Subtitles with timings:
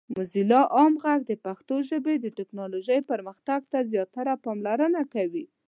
[0.15, 5.45] موزیلا عام غږ د پښتو ژبې د ټیکنالوجۍ پرمختګ ته زیاته پاملرنه کوي.